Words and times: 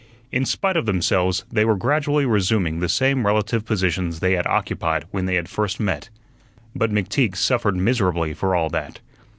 In 0.31 0.45
spite 0.45 0.77
of 0.77 0.87
themselves 0.87 1.45
they 1.51 1.63
were 1.63 1.75
gradually 1.75 2.25
resuming 2.25 2.79
the 2.79 2.89
same 2.89 3.23
relative 3.23 3.65
positions 3.65 4.19
they 4.19 4.33
had 4.33 4.47
occupied 4.47 5.05
when 5.11 5.27
they 5.27 5.35
had 5.35 5.47
first 5.47 5.79
met. 5.79 6.09
But 6.75 6.89
McTeague 6.91 7.35
suffered 7.35 7.75
miserably 7.75 8.33
for 8.33 8.55
all 8.55 8.69
that. 8.71 8.99